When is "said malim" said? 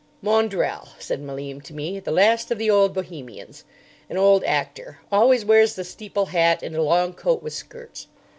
0.97-1.61